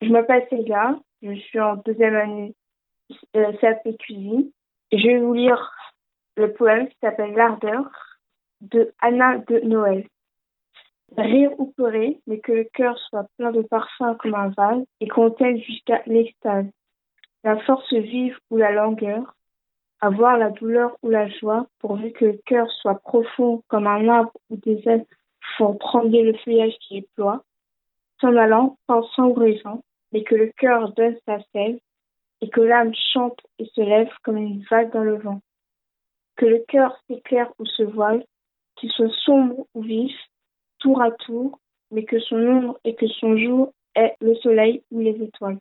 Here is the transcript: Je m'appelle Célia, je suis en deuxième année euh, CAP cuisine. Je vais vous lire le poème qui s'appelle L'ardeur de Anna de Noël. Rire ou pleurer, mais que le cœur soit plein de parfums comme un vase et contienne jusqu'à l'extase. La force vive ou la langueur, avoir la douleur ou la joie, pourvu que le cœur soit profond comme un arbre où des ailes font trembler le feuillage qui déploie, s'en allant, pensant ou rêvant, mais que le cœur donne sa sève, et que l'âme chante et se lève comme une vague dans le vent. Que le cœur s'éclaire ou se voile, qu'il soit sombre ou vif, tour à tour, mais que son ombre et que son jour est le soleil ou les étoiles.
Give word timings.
Je 0.00 0.08
m'appelle 0.08 0.46
Célia, 0.48 0.98
je 1.20 1.34
suis 1.34 1.60
en 1.60 1.76
deuxième 1.76 2.16
année 2.16 2.54
euh, 3.36 3.52
CAP 3.60 3.86
cuisine. 3.98 4.50
Je 4.90 5.06
vais 5.06 5.18
vous 5.18 5.34
lire 5.34 5.74
le 6.38 6.54
poème 6.54 6.88
qui 6.88 6.96
s'appelle 7.02 7.34
L'ardeur 7.34 7.84
de 8.62 8.94
Anna 9.00 9.36
de 9.38 9.60
Noël. 9.60 10.06
Rire 11.18 11.50
ou 11.58 11.72
pleurer, 11.72 12.18
mais 12.26 12.40
que 12.40 12.52
le 12.52 12.64
cœur 12.64 12.96
soit 13.10 13.26
plein 13.36 13.50
de 13.50 13.60
parfums 13.60 14.16
comme 14.20 14.34
un 14.34 14.48
vase 14.48 14.84
et 15.00 15.08
contienne 15.08 15.58
jusqu'à 15.58 16.00
l'extase. 16.06 16.66
La 17.44 17.58
force 17.58 17.92
vive 17.92 18.38
ou 18.50 18.56
la 18.56 18.72
langueur, 18.72 19.34
avoir 20.00 20.38
la 20.38 20.48
douleur 20.48 20.96
ou 21.02 21.10
la 21.10 21.28
joie, 21.28 21.66
pourvu 21.78 22.12
que 22.12 22.24
le 22.24 22.40
cœur 22.46 22.70
soit 22.70 23.00
profond 23.00 23.62
comme 23.68 23.86
un 23.86 24.08
arbre 24.08 24.32
où 24.48 24.56
des 24.56 24.80
ailes 24.86 25.04
font 25.58 25.74
trembler 25.74 26.22
le 26.22 26.38
feuillage 26.38 26.78
qui 26.80 27.02
déploie, 27.02 27.44
s'en 28.20 28.34
allant, 28.36 28.78
pensant 28.86 29.26
ou 29.26 29.34
rêvant, 29.34 29.82
mais 30.12 30.24
que 30.24 30.34
le 30.34 30.52
cœur 30.56 30.92
donne 30.92 31.16
sa 31.26 31.38
sève, 31.52 31.78
et 32.40 32.48
que 32.48 32.60
l'âme 32.60 32.92
chante 33.12 33.38
et 33.58 33.66
se 33.66 33.80
lève 33.80 34.10
comme 34.22 34.36
une 34.36 34.64
vague 34.70 34.92
dans 34.92 35.04
le 35.04 35.16
vent. 35.16 35.40
Que 36.36 36.46
le 36.46 36.64
cœur 36.68 36.96
s'éclaire 37.06 37.52
ou 37.58 37.66
se 37.66 37.82
voile, 37.82 38.24
qu'il 38.76 38.90
soit 38.90 39.12
sombre 39.24 39.66
ou 39.74 39.82
vif, 39.82 40.16
tour 40.78 41.02
à 41.02 41.10
tour, 41.10 41.58
mais 41.90 42.04
que 42.04 42.18
son 42.18 42.36
ombre 42.36 42.80
et 42.84 42.94
que 42.94 43.06
son 43.06 43.36
jour 43.36 43.72
est 43.94 44.14
le 44.20 44.34
soleil 44.36 44.82
ou 44.90 45.00
les 45.00 45.22
étoiles. 45.22 45.58